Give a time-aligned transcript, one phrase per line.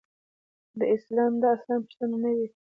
[0.77, 1.25] دا اصلاً
[1.83, 2.47] پوښتنه نه وي.